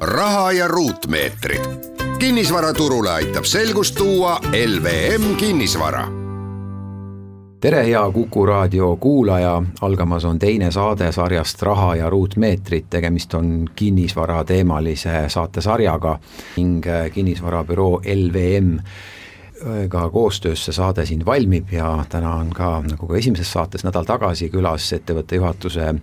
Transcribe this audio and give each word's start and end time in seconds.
raha 0.00 0.52
ja 0.52 0.68
ruutmeetrid. 0.68 1.60
kinnisvaraturule 2.18 3.10
aitab 3.10 3.44
selgust 3.44 3.94
tuua 3.94 4.40
LVM 4.66 5.34
kinnisvara. 5.36 6.08
Tere, 7.60 7.86
hea 7.86 8.10
Kuku 8.12 8.46
raadio 8.46 8.96
kuulaja, 8.96 9.62
algamas 9.80 10.24
on 10.24 10.38
teine 10.38 10.70
saade 10.70 11.12
sarjast 11.12 11.62
Raha 11.62 11.96
ja 11.96 12.10
ruutmeetrid, 12.10 12.84
tegemist 12.90 13.34
on 13.34 13.68
kinnisvarateemalise 13.76 15.28
saatesarjaga 15.28 16.18
ning 16.56 16.84
kinnisvarabüroo 17.12 18.02
LVM 18.14 18.78
ka 19.88 20.10
koostöös 20.10 20.64
see 20.64 20.72
saade 20.72 21.06
siin 21.06 21.26
valmib 21.26 21.72
ja 21.72 22.04
täna 22.08 22.34
on 22.34 22.50
ka, 22.50 22.82
nagu 22.90 23.06
ka 23.06 23.16
esimeses 23.16 23.52
saates 23.52 23.84
nädal 23.84 24.04
tagasi 24.08 24.48
külas 24.48 24.92
ettevõtte 24.96 25.36
juhatuse 25.36 25.94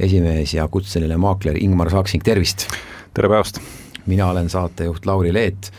esimees 0.00 0.54
ja 0.54 0.68
kutseline 0.68 1.16
maakler 1.16 1.56
Ingmar 1.60 1.90
Saaksing, 1.90 2.24
tervist! 2.24 2.68
tere 3.14 3.28
päevast! 3.28 3.60
mina 4.06 4.28
olen 4.30 4.50
saatejuht 4.50 5.06
Lauri 5.06 5.32
Leet. 5.34 5.70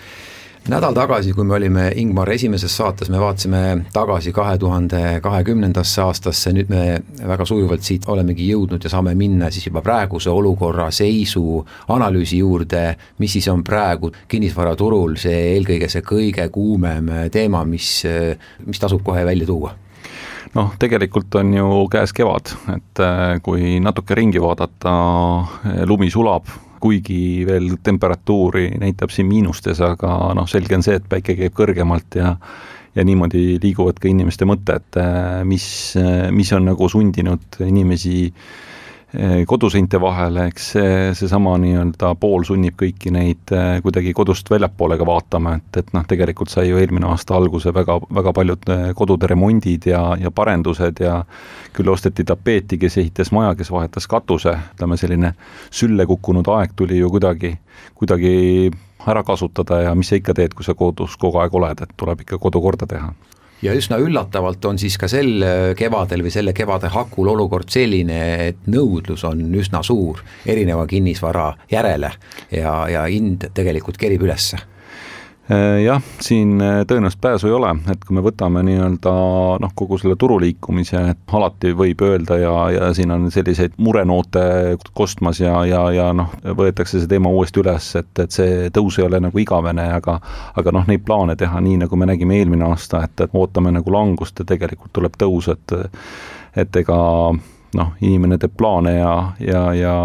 nädal 0.68 0.94
tagasi, 0.94 1.32
kui 1.34 1.46
me 1.48 1.54
olime 1.56 1.92
Ingmar 1.96 2.30
esimeses 2.34 2.74
saates, 2.78 3.10
me 3.10 3.20
vaatasime 3.20 3.86
tagasi 3.94 4.34
kahe 4.36 4.58
tuhande 4.58 5.22
kahekümnendasse 5.24 6.02
aastasse, 6.02 6.52
nüüd 6.52 6.68
me 6.74 6.82
väga 7.30 7.46
sujuvalt 7.46 7.86
siit 7.88 8.10
olemegi 8.12 8.50
jõudnud 8.50 8.84
ja 8.84 8.92
saame 8.92 9.16
minna 9.16 9.52
siis 9.52 9.70
juba 9.70 9.82
praeguse 9.86 10.30
olukorra 10.30 10.90
seisu 10.92 11.64
analüüsi 11.88 12.42
juurde, 12.42 12.84
mis 13.20 13.38
siis 13.38 13.48
on 13.54 13.64
praegu 13.64 14.12
kinnisvaraturul 14.28 15.16
see 15.22 15.40
eelkõige 15.56 15.88
see 15.94 16.04
kõige 16.04 16.50
kuumem 16.52 17.14
teema, 17.32 17.64
mis, 17.66 18.02
mis 18.66 18.80
tasub 18.82 19.06
kohe 19.08 19.26
välja 19.26 19.48
tuua 19.48 19.78
noh, 20.56 20.72
tegelikult 20.80 21.36
on 21.40 21.52
ju 21.56 21.82
käes 21.92 22.14
kevad, 22.16 22.54
et 22.76 23.04
äh, 23.04 23.36
kui 23.44 23.78
natuke 23.84 24.16
ringi 24.18 24.42
vaadata, 24.44 24.94
lumi 25.90 26.10
sulab, 26.14 26.50
kuigi 26.82 27.44
veel 27.48 27.74
temperatuuri 27.84 28.70
näitab 28.78 29.12
siin 29.14 29.28
miinustes, 29.30 29.82
aga 29.82 30.34
noh, 30.38 30.48
selge 30.50 30.78
on 30.78 30.86
see, 30.86 31.00
et 31.00 31.08
päike 31.10 31.38
käib 31.40 31.56
kõrgemalt 31.58 32.20
ja 32.20 32.38
ja 32.98 33.04
niimoodi 33.06 33.60
liiguvad 33.62 34.00
ka 34.02 34.08
inimeste 34.10 34.48
mõtted, 34.50 34.88
äh, 34.98 35.44
mis, 35.46 35.68
mis 36.34 36.54
on 36.58 36.66
nagu 36.66 36.88
sundinud 36.90 37.60
inimesi 37.62 38.24
äh, 38.32 38.48
koduseinte 39.48 40.02
vahele, 40.02 40.50
eks 40.52 40.66
see, 40.74 40.96
seesama 41.16 41.54
nii-öelda 41.64 42.10
pool 42.20 42.44
sunnib 42.44 42.76
kõiki 42.76 43.12
neid 43.16 43.54
eh, 43.56 43.78
kuidagi 43.84 44.12
kodust 44.14 44.50
väljapoole 44.52 44.98
ka 45.00 45.06
vaatama, 45.08 45.54
et, 45.62 45.80
et 45.80 45.94
noh, 45.96 46.04
tegelikult 46.08 46.52
sai 46.52 46.68
ju 46.68 46.82
eelmine 46.82 47.08
aasta 47.08 47.38
alguse 47.38 47.72
väga, 47.74 47.96
väga 48.18 48.34
paljud 48.36 48.68
eh, 48.74 48.84
kodude 49.00 49.30
remondid 49.32 49.88
ja, 49.88 50.02
ja 50.20 50.32
parendused 50.32 51.00
ja 51.00 51.22
küll 51.78 51.94
osteti 51.94 52.28
tapeeti, 52.28 52.78
kes 52.82 53.00
ehitas 53.00 53.32
maja, 53.32 53.56
kes 53.56 53.72
vahetas 53.72 54.10
katuse, 54.12 54.58
ütleme 54.76 55.00
selline 55.00 55.32
sülle 55.72 56.06
kukkunud 56.10 56.52
aeg 56.58 56.76
tuli 56.76 57.00
ju 57.00 57.14
kuidagi, 57.14 57.54
kuidagi 57.96 58.36
ära 59.08 59.24
kasutada 59.24 59.86
ja 59.86 59.96
mis 59.96 60.12
sa 60.12 60.20
ikka 60.20 60.36
teed, 60.36 60.58
kui 60.58 60.68
sa 60.68 60.76
kodus 60.76 61.16
kogu 61.16 61.40
aeg 61.40 61.56
oled, 61.56 61.80
et 61.80 61.96
tuleb 61.96 62.28
ikka 62.28 62.44
kodu 62.44 62.60
korda 62.60 62.92
teha 62.92 63.14
ja 63.62 63.74
üsna 63.74 63.98
üllatavalt 64.02 64.66
on 64.66 64.78
siis 64.78 64.98
ka 65.02 65.10
sel 65.12 65.44
kevadel 65.78 66.24
või 66.26 66.34
selle 66.34 66.54
kevade 66.54 66.92
hakul 66.94 67.34
olukord 67.34 67.70
selline, 67.74 68.22
et 68.48 68.66
nõudlus 68.70 69.26
on 69.28 69.42
üsna 69.58 69.84
suur 69.84 70.22
erineva 70.46 70.86
kinnisvara 70.88 71.52
järele 71.72 72.12
ja, 72.52 72.80
ja 72.92 73.06
hind 73.10 73.50
tegelikult 73.58 73.98
kerib 73.98 74.28
ülesse. 74.28 74.58
Äh, 74.58 74.77
jah, 75.84 76.02
siin 76.22 76.62
äh, 76.62 76.82
tõenäoliselt 76.88 77.22
pääsu 77.22 77.48
ei 77.48 77.54
ole, 77.56 77.70
et 77.92 78.02
kui 78.04 78.16
me 78.18 78.24
võtame 78.26 78.64
nii-öelda 78.68 79.14
noh, 79.64 79.74
kogu 79.80 79.96
selle 80.02 80.18
turu 80.20 80.40
liikumise, 80.44 81.00
alati 81.40 81.72
võib 81.78 82.02
öelda 82.04 82.36
ja, 82.42 82.54
ja 82.74 82.90
siin 82.98 83.14
on 83.16 83.30
selliseid 83.32 83.78
murenoote 83.80 84.44
kostmas 84.98 85.40
ja, 85.40 85.62
ja, 85.66 85.86
ja 85.96 86.10
noh, 86.16 86.34
võetakse 86.44 87.00
see 87.00 87.12
teema 87.12 87.32
uuesti 87.32 87.64
üles, 87.64 87.90
et, 88.00 88.12
et 88.20 88.36
see 88.36 88.72
tõus 88.76 89.00
ei 89.00 89.08
ole 89.08 89.22
nagu 89.24 89.40
igavene, 89.40 89.88
aga 90.00 90.18
aga 90.60 90.74
noh, 90.76 90.88
neid 90.90 91.06
plaane 91.08 91.38
teha 91.40 91.62
nii, 91.64 91.78
nagu 91.86 92.00
me 92.00 92.10
nägime 92.10 92.42
eelmine 92.42 92.68
aasta, 92.68 93.06
et, 93.08 93.16
et 93.24 93.38
ootame 93.38 93.72
nagu 93.72 93.94
langust 93.94 94.44
ja 94.44 94.48
tegelikult 94.48 94.92
tuleb 95.00 95.16
tõus, 95.20 95.48
et 95.54 95.78
et 96.58 96.76
ega 96.76 96.98
noh, 97.78 97.96
inimene 98.02 98.40
teeb 98.42 98.56
plaane 98.58 98.98
ja, 98.98 99.14
ja, 99.40 99.64
ja 99.78 99.96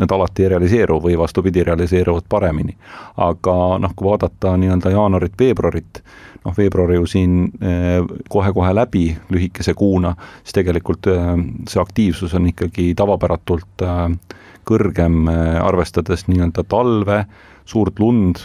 need 0.00 0.14
alati 0.14 0.44
ei 0.44 0.50
realiseeru 0.54 0.98
või 1.04 1.18
vastupidi, 1.18 1.64
realiseeruvad 1.66 2.26
paremini. 2.28 2.76
aga 3.16 3.54
noh, 3.78 3.94
kui 3.96 4.08
vaadata 4.08 4.56
nii-öelda 4.56 4.92
jaanuarit-veebruarit, 4.94 6.02
noh, 6.44 6.56
veebruar 6.56 6.94
ju 6.94 7.06
siin 7.06 7.36
eh, 7.60 8.00
kohe-kohe 8.28 8.72
läbi 8.74 9.04
lühikese 9.30 9.74
kuuna, 9.74 10.14
siis 10.42 10.56
tegelikult 10.60 11.10
eh, 11.12 11.30
see 11.68 11.82
aktiivsus 11.82 12.34
on 12.34 12.48
ikkagi 12.52 12.92
tavapäratult 12.96 13.86
eh, 13.86 14.34
kõrgem, 14.70 15.24
arvestades 15.64 16.26
nii-öelda 16.28 16.62
talve, 16.68 17.24
suurt 17.66 17.98
lund, 17.98 18.38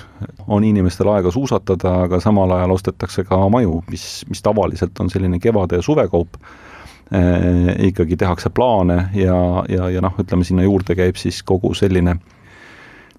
on 0.48 0.64
inimestel 0.64 1.10
aega 1.12 1.32
suusatada, 1.34 1.92
aga 2.06 2.20
samal 2.24 2.52
ajal 2.56 2.72
ostetakse 2.76 3.26
ka 3.28 3.38
maju, 3.52 3.82
mis, 3.92 4.24
mis 4.30 4.42
tavaliselt 4.46 4.98
on 5.04 5.12
selline 5.12 5.40
kevade 5.44 5.78
ja 5.78 5.86
suvekaup 5.86 6.40
ikkagi 7.86 8.18
tehakse 8.18 8.50
plaane 8.50 8.96
ja, 9.14 9.38
ja, 9.70 9.90
ja 9.94 10.02
noh, 10.02 10.16
ütleme 10.18 10.44
sinna 10.44 10.64
juurde 10.66 10.96
käib 10.98 11.20
siis 11.22 11.44
kogu 11.46 11.74
selline 11.78 12.16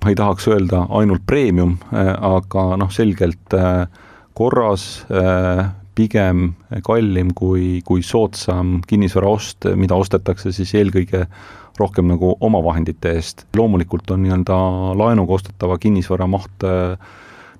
ma 0.03 0.13
ei 0.13 0.17
tahaks 0.19 0.49
öelda 0.51 0.85
ainult 0.95 1.25
premium, 1.27 1.77
äh, 1.93 2.13
aga 2.15 2.77
noh, 2.81 2.91
selgelt 2.93 3.55
äh, 3.57 3.87
korras, 4.37 5.07
pigem 5.97 6.51
kallim 6.85 7.31
kui, 7.33 7.81
kui 7.89 8.03
soodsam 8.05 8.83
kinnisvaraost, 8.87 9.71
mida 9.81 9.97
ostetakse 9.97 10.53
siis 10.53 10.75
eelkõige 10.77 11.23
rohkem 11.81 12.11
nagu 12.11 12.35
omavahendite 12.45 13.15
eest. 13.17 13.47
loomulikult 13.57 14.11
on 14.13 14.23
nii-öelda 14.25 14.59
laenuga 14.97 15.39
ostetava 15.39 15.79
kinnisvara 15.81 16.29
maht 16.29 16.69
äh, 16.69 16.99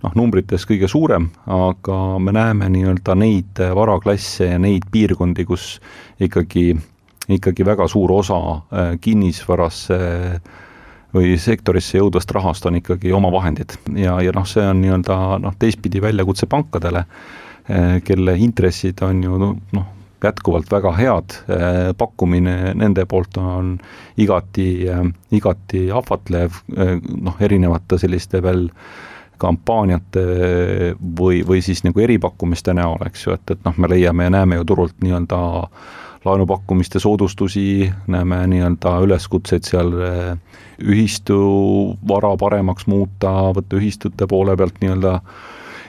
noh, 0.03 0.13
numbrites 0.19 0.67
kõige 0.69 0.89
suurem, 0.91 1.31
aga 1.47 1.97
me 2.23 2.35
näeme 2.37 2.69
nii-öelda 2.73 3.17
neid 3.19 3.63
varaklasse 3.77 4.51
ja 4.53 4.61
neid 4.63 4.89
piirkondi, 4.93 5.47
kus 5.49 5.77
ikkagi, 6.23 6.69
ikkagi 7.39 7.67
väga 7.67 7.89
suur 7.91 8.13
osa 8.19 8.39
äh, 8.53 8.95
kinnisvarasse 9.01 9.99
või 11.17 11.35
sektorisse 11.41 12.01
jõudvast 12.01 12.33
rahast 12.37 12.67
on 12.69 12.81
ikkagi 12.81 13.13
omavahendid. 13.17 13.79
Ja, 13.97 14.19
ja 14.21 14.35
noh, 14.37 14.47
see 14.49 14.65
on 14.67 14.83
nii-öelda 14.83 15.19
noh, 15.45 15.59
teistpidi 15.59 16.03
väljakutse 16.05 16.49
pankadele, 16.51 17.07
äh, 17.71 17.99
kelle 18.05 18.37
intressid 18.43 19.01
on 19.07 19.23
ju 19.25 19.41
noh, 19.41 19.93
jätkuvalt 20.27 20.71
väga 20.73 20.93
head, 20.97 21.35
äh, 21.53 21.83
pakkumine 21.97 22.75
nende 22.75 23.05
poolt 23.09 23.37
on 23.39 23.77
igati, 24.19 24.71
igati 25.37 25.83
ahvatlev, 25.95 26.57
noh, 26.67 27.37
erinevate 27.45 27.99
selliste 28.01 28.41
veel 28.43 28.65
äh, 28.67 29.05
kampaaniate 29.39 30.25
või, 31.19 31.43
või 31.47 31.63
siis 31.65 31.83
nagu 31.85 32.01
eripakkumiste 32.01 32.75
näol, 32.77 33.03
eks 33.07 33.27
ju, 33.27 33.37
et, 33.37 33.55
et 33.57 33.65
noh, 33.67 33.77
me 33.79 33.91
leiame 33.93 34.29
ja 34.29 34.35
näeme 34.39 34.61
ju 34.61 34.67
turult 34.73 34.97
nii-öelda 35.05 35.41
laenupakkumiste 36.27 36.99
soodustusi, 36.99 37.93
näeme 38.11 38.41
nii-öelda 38.51 38.97
üleskutseid 39.07 39.69
seal 39.69 39.93
eh, 40.03 40.33
ühistu 40.83 41.37
vara 42.09 42.33
paremaks 42.41 42.89
muuta, 42.91 43.53
võtta 43.57 43.79
ühistute 43.79 44.27
poole 44.31 44.57
pealt 44.59 44.81
nii-öelda 44.83 45.21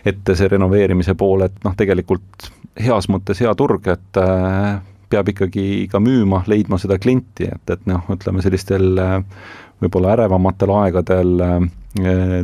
ette 0.07 0.35
see 0.37 0.51
renoveerimise 0.51 1.17
pool, 1.19 1.43
et 1.47 1.57
noh, 1.65 1.73
tegelikult 1.77 2.51
heas 2.79 3.09
mõttes 3.11 3.41
hea 3.41 3.53
turg, 3.57 3.87
et 3.91 4.21
äh, 4.21 4.77
peab 5.09 5.31
ikkagi 5.31 5.87
ka 5.91 6.01
müüma, 6.03 6.43
leidma 6.47 6.79
seda 6.81 6.99
klienti, 7.01 7.49
et, 7.49 7.73
et 7.73 7.87
noh, 7.89 8.05
ütleme 8.13 8.43
sellistel 8.45 9.01
äh, 9.01 9.17
võib-olla 9.81 10.15
ärevamatel 10.17 10.73
aegadel 10.83 11.33
äh, 11.43 11.59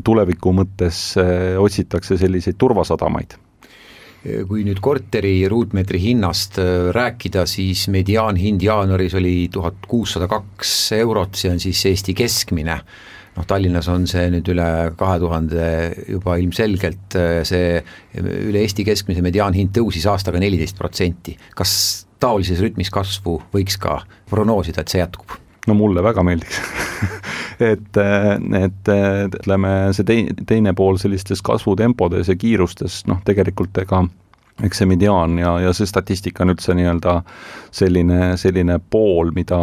tuleviku 0.03 0.53
mõttes 0.55 1.13
äh, 1.21 1.55
otsitakse 1.61 2.17
selliseid 2.19 2.59
turvasadamaid 2.59 3.39
kui 4.47 4.61
nüüd 4.63 4.79
korteri 4.79 5.41
ruutmeetri 5.51 6.00
hinnast 6.00 6.55
äh, 6.61 6.91
rääkida, 6.95 7.41
siis 7.50 7.89
mediaanhind 7.91 8.63
jaanuaris 8.63 9.17
oli 9.19 9.50
tuhat 9.51 9.83
kuussada 9.88 10.29
kaks 10.31 10.94
eurot, 10.95 11.35
see 11.35 11.51
on 11.51 11.59
siis 11.59 11.81
Eesti 11.91 12.15
keskmine. 12.15 12.77
noh, 13.33 13.45
Tallinnas 13.50 13.89
on 13.91 14.07
see 14.07 14.29
nüüd 14.31 14.47
üle 14.53 14.69
kahe 14.95 15.19
tuhande 15.19 15.67
juba 16.07 16.38
ilmselgelt, 16.39 17.17
see 17.50 17.81
üle 18.21 18.63
Eesti 18.63 18.85
keskmise 18.88 19.25
mediaanhind 19.25 19.75
tõusis 19.75 20.07
aastaga 20.07 20.39
neliteist 20.39 20.79
protsenti. 20.79 21.35
kas 21.51 22.05
taolises 22.23 22.63
rütmis 22.63 22.94
kasvu 22.94 23.41
võiks 23.51 23.75
ka 23.81 24.00
prognoosida, 24.31 24.85
et 24.85 24.94
see 24.94 25.03
jätkub? 25.03 25.35
no 25.67 25.75
mulle 25.79 26.03
väga 26.03 26.23
meeldiks 26.23 26.61
et, 27.59 28.00
et 28.59 28.91
ütleme, 29.27 29.71
see 29.94 30.07
tei-, 30.07 30.33
teine 30.47 30.73
pool 30.77 30.97
sellistes 31.01 31.41
kasvutempodes 31.45 32.31
ja 32.31 32.35
kiirustes, 32.39 33.03
noh, 33.09 33.21
tegelikult 33.25 33.77
ega 33.83 34.03
eks 34.63 34.83
see 34.83 34.89
mediaan 34.89 35.38
ja, 35.41 35.55
ja 35.63 35.73
see 35.73 35.89
statistika 35.89 36.44
on 36.45 36.53
üldse 36.53 36.75
nii-öelda 36.77 37.19
selline, 37.73 38.35
selline 38.38 38.77
pool, 38.94 39.31
mida 39.35 39.61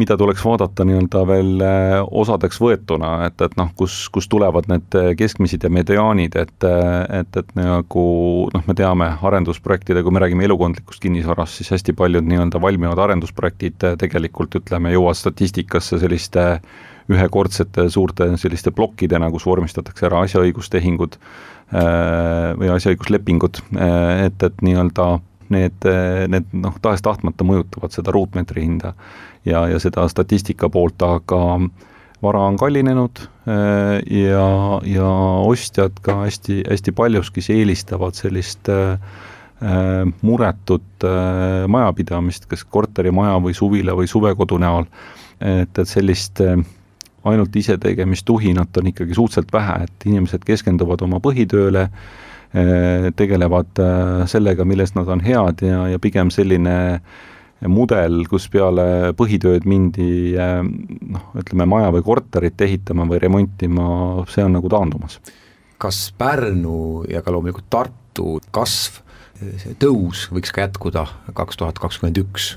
mida 0.00 0.16
tuleks 0.18 0.42
vaadata 0.44 0.84
nii-öelda 0.88 1.22
veel 1.28 1.64
eh, 1.64 1.96
osadeks 2.22 2.60
võetuna, 2.62 3.12
et, 3.28 3.40
et 3.44 3.56
noh, 3.60 3.70
kus, 3.78 4.02
kus 4.12 4.28
tulevad 4.32 4.68
need 4.70 4.96
keskmised 5.18 5.66
ja 5.66 5.72
mediaanid, 5.72 6.36
et 6.40 6.68
et, 7.20 7.36
et 7.36 7.52
nagu 7.56 8.04
noh, 8.52 8.64
me 8.66 8.76
teame 8.76 9.10
arendusprojektide, 9.30 10.02
kui 10.04 10.14
me 10.14 10.22
räägime 10.22 10.44
elukondlikust 10.48 11.02
kinnisvarast, 11.04 11.60
siis 11.60 11.72
hästi 11.76 11.94
paljud 11.96 12.26
nii-öelda 12.28 12.60
valmivad 12.62 13.00
arendusprojektid 13.06 13.86
tegelikult 14.00 14.58
ütleme, 14.60 14.92
jõuavad 14.94 15.18
statistikasse 15.18 16.00
selliste 16.02 16.46
ühekordsete 17.10 17.88
suurte 17.90 18.28
selliste 18.38 18.70
plokkidena, 18.74 19.30
kus 19.34 19.46
vormistatakse 19.48 20.06
ära 20.06 20.22
asjaõigustehingud 20.26 21.16
eh, 21.16 22.52
või 22.60 22.70
asjaõiguslepingud, 22.76 23.64
et, 23.80 24.46
et 24.50 24.64
nii-öelda 24.66 25.10
need, 25.50 25.88
need 26.30 26.52
noh, 26.54 26.76
tahes-tahtmata 26.82 27.46
mõjutavad 27.46 27.94
seda 27.94 28.14
ruutmeetri 28.14 28.62
hinda 28.62 28.94
ja, 29.44 29.64
ja 29.68 29.78
seda 29.80 30.06
statistika 30.08 30.68
poolt, 30.72 31.02
aga 31.02 31.40
vara 32.22 32.42
on 32.48 32.56
kallinenud 32.60 33.22
äh, 33.48 34.00
ja, 34.20 34.80
ja 34.84 35.10
ostjad 35.46 36.00
ka 36.02 36.20
hästi, 36.24 36.62
hästi 36.70 36.92
paljuski 36.92 37.44
eelistavad 37.54 38.18
sellist 38.18 38.68
äh, 38.68 38.98
muretut 40.22 41.04
äh, 41.04 41.68
majapidamist, 41.68 42.48
kas 42.50 42.64
korterimaja 42.64 43.38
või 43.40 43.56
suvila 43.56 43.96
või 43.96 44.08
suvekodu 44.08 44.60
näol, 44.60 44.88
et, 45.40 45.72
et 45.72 45.88
sellist 45.88 46.40
ainult 47.24 47.56
isetegemist 47.56 48.24
tuhinat 48.24 48.76
on 48.80 48.88
ikkagi 48.92 49.16
suhteliselt 49.16 49.52
vähe, 49.52 49.84
et 49.84 50.06
inimesed 50.08 50.44
keskenduvad 50.44 51.02
oma 51.04 51.20
põhitööle, 51.20 51.90
tegelevad 53.16 53.78
sellega, 54.26 54.64
milles 54.66 54.90
nad 54.96 55.06
on 55.12 55.20
head 55.22 55.60
ja, 55.62 55.84
ja 55.92 56.00
pigem 56.02 56.32
selline 56.34 56.72
äh, 56.96 57.20
mudel, 57.68 58.22
kus 58.30 58.46
peale 58.52 59.12
põhitööd 59.18 59.66
mindi 59.68 60.32
noh, 60.36 61.26
ütleme 61.40 61.66
maja 61.68 61.90
või 61.92 62.04
korterit 62.06 62.60
ehitama 62.64 63.04
või 63.10 63.20
remontima, 63.20 63.84
see 64.32 64.46
on 64.46 64.56
nagu 64.56 64.70
taandumas. 64.72 65.20
kas 65.80 66.10
Pärnu 66.16 67.04
ja 67.08 67.22
ka 67.24 67.32
loomulikult 67.34 67.68
Tartu 67.72 68.38
kasv, 68.54 69.02
see 69.40 69.76
tõus 69.80 70.28
võiks 70.32 70.52
ka 70.52 70.66
jätkuda 70.68 71.06
kaks 71.36 71.60
tuhat 71.60 71.78
kakskümmend 71.82 72.24
üks? 72.24 72.56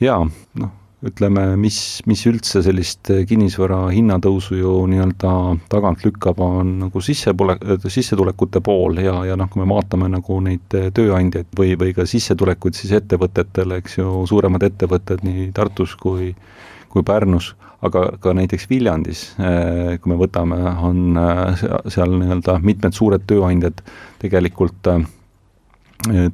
jaa, 0.00 0.24
noh 0.60 0.74
ütleme, 1.04 1.42
mis, 1.60 2.00
mis 2.08 2.22
üldse 2.26 2.62
sellist 2.64 3.10
kinnisvara 3.28 3.82
hinnatõusu 3.92 4.56
ju 4.56 4.70
nii-öelda 4.88 5.32
tagant 5.72 6.04
lükkab, 6.06 6.40
on 6.40 6.72
nagu 6.86 7.02
sissepole-, 7.04 7.58
sissetulekute 7.84 8.62
pool 8.64 9.02
ja, 9.04 9.18
ja 9.28 9.36
noh, 9.36 9.50
kui 9.52 9.60
me 9.60 9.68
vaatame 9.68 10.08
nagu 10.14 10.38
neid 10.40 10.64
tööandjaid 10.96 11.52
või, 11.58 11.74
või 11.76 11.92
ka 11.96 12.08
sissetulekuid 12.08 12.78
siis 12.78 12.96
ettevõtetele, 12.96 13.82
eks 13.82 13.98
ju, 14.00 14.08
suuremad 14.30 14.64
ettevõtted 14.70 15.26
nii 15.26 15.50
Tartus 15.56 15.94
kui 16.00 16.32
kui 16.96 17.04
Pärnus, 17.04 17.50
aga 17.84 18.06
ka 18.20 18.32
näiteks 18.36 18.70
Viljandis, 18.70 19.26
eh, 19.36 19.98
kui 20.00 20.12
me 20.12 20.16
võtame, 20.20 20.56
on 20.88 21.20
eh, 21.20 21.66
seal 21.92 22.16
nii-öelda 22.16 22.56
mitmed 22.64 22.96
suured 22.96 23.26
tööandjad 23.28 23.82
tegelikult 24.22 24.88
eh, 24.94 25.04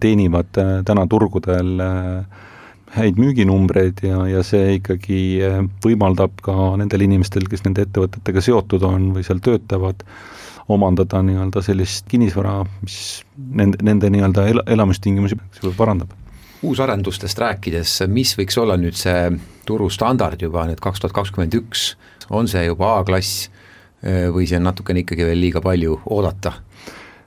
teenivad 0.02 0.50
täna 0.86 1.04
turgudel 1.10 1.82
äh, 1.82 2.48
häid 2.92 3.18
müüginumbreid 3.20 4.02
ja, 4.04 4.22
ja 4.28 4.42
see 4.44 4.76
ikkagi 4.78 5.20
eh, 5.44 5.60
võimaldab 5.84 6.40
ka 6.44 6.54
nendel 6.80 7.06
inimestel, 7.06 7.46
kes 7.48 7.64
nende 7.64 7.86
ettevõtetega 7.86 8.42
seotud 8.44 8.84
on 8.86 9.10
või 9.16 9.24
seal 9.26 9.40
töötavad, 9.44 10.04
omandada 10.72 11.22
nii-öelda 11.24 11.62
sellist 11.64 12.06
kinnisvara, 12.10 12.60
mis 12.84 12.98
nende, 13.58 13.80
nende 13.84 14.12
nii-öelda 14.12 14.44
el-, 14.50 14.64
elamistingimusi 14.76 15.38
parandab. 15.78 16.12
uusarendustest 16.62 17.38
rääkides, 17.42 17.96
mis 18.08 18.36
võiks 18.38 18.58
olla 18.60 18.76
nüüd 18.78 18.98
see 18.98 19.32
turustandard 19.66 20.42
juba 20.42 20.66
nüüd 20.68 20.80
kaks 20.82 21.00
tuhat 21.02 21.16
kakskümmend 21.16 21.56
üks, 21.58 21.94
on 22.30 22.48
see 22.48 22.66
juba 22.66 22.98
A-klass 23.00 23.48
eh, 24.02 24.28
või 24.28 24.46
see 24.46 24.60
on 24.60 24.68
natukene 24.68 25.06
ikkagi 25.06 25.26
veel 25.26 25.40
liiga 25.40 25.64
palju 25.64 26.02
oodata? 26.04 26.58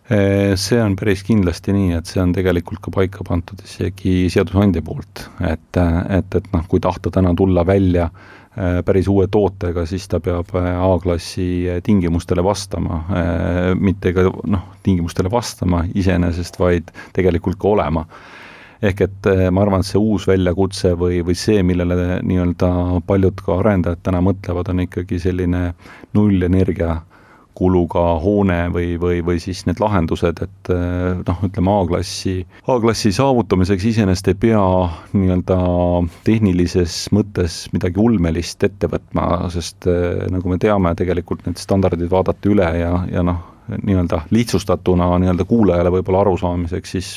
See 0.05 0.77
on 0.77 0.93
päris 0.93 1.23
kindlasti 1.25 1.73
nii, 1.73 1.95
et 1.97 2.09
see 2.09 2.21
on 2.21 2.33
tegelikult 2.35 2.83
ka 2.85 2.91
paika 2.93 3.25
pandud 3.25 3.61
isegi 3.65 4.27
seadusandja 4.29 4.83
poolt, 4.85 5.23
et, 5.41 5.79
et, 5.79 6.37
et 6.37 6.49
noh, 6.53 6.65
kui 6.69 6.81
tahta 6.83 7.09
täna 7.13 7.31
tulla 7.37 7.63
välja 7.65 8.05
äh, 8.05 8.83
päris 8.85 9.09
uue 9.09 9.25
tootega, 9.33 9.85
siis 9.89 10.05
ta 10.11 10.19
peab 10.21 10.53
äh, 10.61 10.69
A-klassi 10.77 11.47
tingimustele 11.87 12.45
vastama, 12.45 13.01
äh, 13.17 13.71
mitte 13.81 14.13
ka 14.13 14.27
noh, 14.29 14.67
tingimustele 14.85 15.31
vastama 15.33 15.81
iseenesest, 15.97 16.61
vaid 16.61 16.93
tegelikult 17.17 17.57
ka 17.57 17.73
olema. 17.73 18.05
ehk 18.85 19.01
et 19.01 19.27
ma 19.55 19.61
arvan, 19.63 19.81
et 19.81 19.87
see 19.87 19.97
uus 19.97 20.27
väljakutse 20.27 20.91
või, 20.99 21.23
või 21.25 21.33
see, 21.39 21.63
millele 21.65 22.19
nii-öelda 22.21 22.99
paljud 23.07 23.39
ka 23.41 23.55
arendajad 23.63 24.03
täna 24.05 24.19
mõtlevad, 24.21 24.69
on 24.69 24.83
ikkagi 24.83 25.17
selline 25.23 25.61
nullenergia 26.13 26.91
äh, 26.91 27.14
kuluga 27.55 28.03
hoone 28.23 28.59
või, 28.73 28.95
või, 29.01 29.21
või 29.25 29.39
siis 29.43 29.63
need 29.67 29.79
lahendused, 29.83 30.41
et 30.43 30.71
eh, 30.73 31.21
noh, 31.21 31.41
ütleme 31.47 31.73
A-klassi, 31.79 32.35
A-klassi 32.71 33.13
saavutamiseks 33.15 33.87
iseenesest 33.91 34.31
ei 34.33 34.37
pea 34.45 34.61
nii-öelda 35.15 35.57
tehnilises 36.27 37.05
mõttes 37.15 37.65
midagi 37.73 38.01
ulmelist 38.01 38.63
ette 38.67 38.89
võtma, 38.91 39.47
sest 39.53 39.89
eh, 39.91 40.25
nagu 40.31 40.51
me 40.51 40.59
teame, 40.61 40.95
tegelikult 40.99 41.45
need 41.47 41.61
standardid 41.61 42.11
vaadati 42.11 42.51
üle 42.53 42.69
ja, 42.81 42.93
ja 43.11 43.25
noh, 43.25 43.41
nii-öelda 43.81 44.25
lihtsustatuna 44.35 45.15
nii-öelda 45.23 45.47
kuulajale 45.49 45.93
võib-olla 45.95 46.21
arusaamiseks, 46.25 46.91
siis 46.97 47.09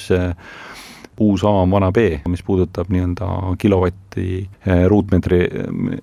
uus 1.21 1.45
A 1.45 1.51
on 1.63 1.71
vana 1.71 1.91
B, 1.93 1.99
mis 2.29 2.43
puudutab 2.43 2.91
nii-öelda 2.93 3.29
kilovatti 3.59 4.27
eh, 4.67 4.87
ruutmeetri, 4.89 5.41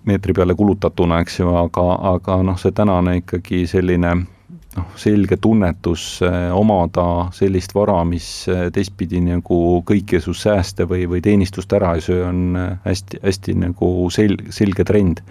meetri 0.05 0.33
peale 0.33 0.55
kulutatuna, 0.55 1.19
eks 1.23 1.39
ju, 1.39 1.51
aga, 1.59 1.85
aga 2.15 2.39
noh, 2.45 2.57
see 2.59 2.73
tänane 2.75 3.17
ikkagi 3.21 3.63
selline 3.69 4.13
noh, 4.15 4.87
selge 4.99 5.37
tunnetus 5.41 6.07
eh, 6.25 6.49
omada 6.55 7.27
sellist 7.35 7.75
vara, 7.75 8.01
mis 8.07 8.27
eh, 8.51 8.67
teistpidi 8.75 9.21
nagu 9.25 9.59
kõiki 9.87 10.21
su 10.23 10.35
sääste 10.37 10.87
või, 10.89 11.05
või 11.11 11.23
teenistust 11.25 11.73
ära 11.77 11.95
ei 11.95 12.03
söö, 12.05 12.25
on 12.29 12.59
hästi, 12.85 13.21
hästi 13.23 13.59
nagu 13.65 13.91
sel-, 14.13 14.41
selge 14.55 14.87
trend. 14.87 15.23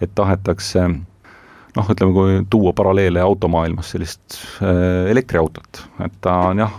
et 0.00 0.12
tahetakse 0.14 0.88
noh, 1.76 1.88
ütleme, 1.92 2.12
kui 2.12 2.44
tuua 2.50 2.72
paralleele 2.76 3.20
automaailmas 3.22 3.92
sellist 3.94 4.38
elektriautot, 5.10 5.84
et 6.04 6.14
ta 6.24 6.36
on 6.50 6.64
jah 6.64 6.78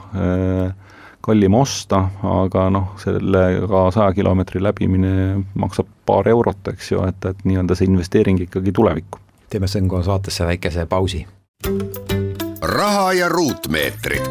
kallim 1.22 1.54
osta, 1.54 2.04
aga 2.24 2.70
noh, 2.74 2.94
sellega 3.02 3.84
saja 3.94 4.14
kilomeetri 4.18 4.62
läbimine 4.64 5.14
maksab 5.56 5.90
paar 6.06 6.28
eurot, 6.28 6.74
eks 6.74 6.92
ju, 6.92 7.04
et, 7.08 7.26
et 7.30 7.46
nii-öelda 7.46 7.78
see 7.78 7.90
investeering 7.90 8.42
ikkagi 8.48 8.72
tulevikku. 8.72 9.20
teeme 9.50 9.68
siinkohal 9.68 10.04
saatesse 10.04 10.46
väikese 10.46 10.86
pausi. 10.86 11.26
raha 12.62 13.14
ja 13.14 13.30
ruutmeetrid. 13.30 14.22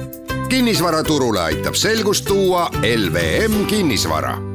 kinnisvaraturule 0.49 1.41
aitab 1.41 1.75
selgust 1.75 2.25
tuua 2.25 2.71
LVM 2.83 3.67
kinnisvara 3.67 4.50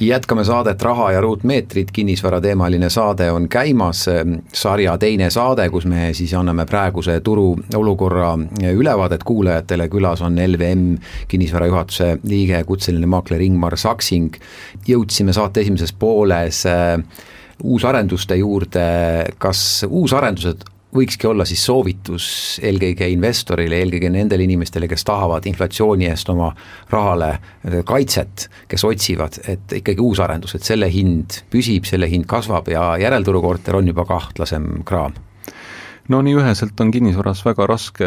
jätkame 0.00 0.44
saadet 0.44 0.82
Raha 0.82 1.12
ja 1.12 1.20
ruutmeetrid, 1.20 1.88
kinnisvarateemaline 1.92 2.90
saade 2.90 3.30
on 3.32 3.48
käimas, 3.48 4.06
sarja 4.52 4.98
teine 4.98 5.30
saade, 5.30 5.68
kus 5.70 5.86
me 5.86 6.12
siis 6.14 6.34
anname 6.34 6.66
praeguse 6.66 7.20
turuolukorra 7.20 8.30
ülevaadet 8.72 9.24
kuulajatele, 9.24 9.88
külas 9.88 10.22
on 10.22 10.38
LVM 10.38 10.84
kinnisvara 11.28 11.66
juhatuse 11.66 12.18
liige, 12.22 12.62
kutseline 12.64 13.06
maakler 13.06 13.42
Ingmar 13.42 13.76
Saksing. 13.76 14.36
jõudsime 14.88 15.32
saate 15.32 15.60
esimeses 15.60 15.92
pooles 15.92 16.64
äh, 16.66 16.98
uusarenduste 17.64 18.36
juurde, 18.36 18.88
kas 19.38 19.84
uusarendused 19.88 20.62
võikski 20.94 21.28
olla 21.28 21.44
siis 21.48 21.62
soovitus 21.68 22.26
eelkõige 22.64 23.08
investorile, 23.12 23.82
eelkõige 23.82 24.10
nendele 24.12 24.46
inimestele, 24.46 24.88
kes 24.88 25.04
tahavad 25.04 25.46
inflatsiooni 25.50 26.08
eest 26.08 26.30
oma 26.32 26.48
rahale 26.90 27.34
kaitset, 27.88 28.48
kes 28.68 28.84
otsivad, 28.88 29.40
et 29.48 29.78
ikkagi 29.82 30.00
uusarendus, 30.04 30.56
et 30.56 30.66
selle 30.66 30.88
hind 30.92 31.42
püsib, 31.52 31.88
selle 31.88 32.08
hind 32.10 32.28
kasvab 32.30 32.70
ja 32.72 32.90
järelturukorter 33.00 33.76
on 33.78 33.92
juba 33.92 34.06
kahtlasem 34.08 34.78
kraam. 34.88 35.16
No 36.08 36.22
nii 36.24 36.38
üheselt 36.40 36.78
on 36.80 36.88
kinnisvaras 36.88 37.42
väga 37.44 37.66
raske 37.68 38.06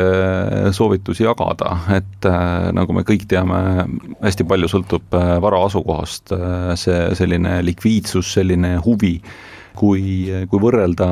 soovitusi 0.73 1.21
jagada, 1.27 1.75
et 1.93 2.25
äh, 2.25 2.71
nagu 2.73 2.95
me 2.97 3.03
kõik 3.05 3.27
teame, 3.29 3.85
hästi 4.23 4.47
palju 4.49 4.71
sõltub 4.71 5.17
äh, 5.17 5.35
vara 5.43 5.59
asukohast 5.67 6.33
äh,, 6.33 6.71
see 6.81 7.03
selline 7.19 7.59
likviidsus, 7.67 8.33
selline 8.39 8.79
huvi 8.81 9.19
kui, 9.77 10.01
kui 10.49 10.63
võrrelda 10.65 11.11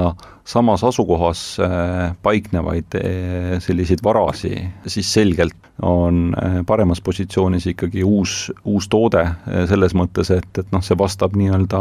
samas 0.49 0.83
asukohas 0.83 1.41
äh, 1.61 2.15
paiknevaid 2.25 2.95
äh, 2.97 3.59
selliseid 3.61 4.01
varasi, 4.03 4.55
siis 4.87 5.13
selgelt 5.13 5.55
on 5.81 6.33
paremas 6.67 6.99
positsioonis 7.01 7.69
ikkagi 7.71 8.01
uus, 8.03 8.49
uus 8.67 8.89
toode 8.91 9.21
selles 9.69 9.93
mõttes, 9.95 10.27
et, 10.35 10.49
et 10.59 10.73
noh, 10.75 10.81
see 10.83 10.97
vastab 10.99 11.37
nii-öelda 11.39 11.79